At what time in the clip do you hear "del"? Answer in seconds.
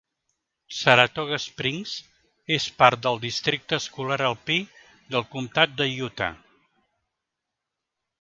3.03-3.19, 5.17-5.27